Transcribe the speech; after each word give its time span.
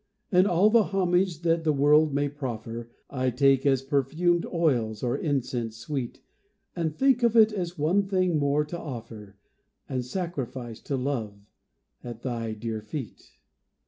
And 0.31 0.47
all 0.47 0.71
the 0.71 0.85
homage 0.85 1.41
that 1.41 1.63
the 1.63 1.71
world 1.71 2.11
may 2.11 2.27
proffer, 2.27 2.89
I 3.11 3.29
take 3.29 3.67
as 3.67 3.83
perfumed 3.83 4.47
oils 4.47 5.03
or 5.03 5.15
incense 5.15 5.77
sweet, 5.77 6.23
And 6.75 6.97
think 6.97 7.21
of 7.21 7.35
it 7.35 7.53
as 7.53 7.77
one 7.77 8.07
thing 8.07 8.39
more 8.39 8.65
to 8.65 8.79
offer, 8.79 9.37
And 9.87 10.03
sacrifice 10.03 10.81
to 10.89 10.97
Love, 10.97 11.45
at 12.03 12.23
thy 12.23 12.53
dear 12.53 12.81
feet. 12.81 13.37